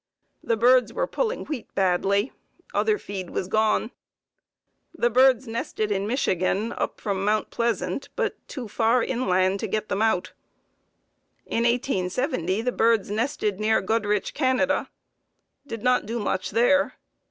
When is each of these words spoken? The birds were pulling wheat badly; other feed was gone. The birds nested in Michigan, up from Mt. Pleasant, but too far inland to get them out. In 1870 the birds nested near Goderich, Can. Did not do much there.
The 0.43 0.57
birds 0.57 0.91
were 0.91 1.05
pulling 1.05 1.45
wheat 1.45 1.75
badly; 1.75 2.31
other 2.73 2.97
feed 2.97 3.29
was 3.29 3.47
gone. 3.47 3.91
The 4.95 5.11
birds 5.11 5.47
nested 5.47 5.91
in 5.91 6.07
Michigan, 6.07 6.71
up 6.71 6.99
from 6.99 7.23
Mt. 7.23 7.51
Pleasant, 7.51 8.09
but 8.15 8.33
too 8.47 8.67
far 8.67 9.03
inland 9.03 9.59
to 9.59 9.67
get 9.67 9.89
them 9.89 10.01
out. 10.01 10.33
In 11.45 11.65
1870 11.65 12.63
the 12.63 12.71
birds 12.71 13.11
nested 13.11 13.59
near 13.59 13.79
Goderich, 13.79 14.33
Can. 14.33 14.87
Did 15.67 15.83
not 15.83 16.07
do 16.07 16.17
much 16.17 16.49
there. 16.49 16.95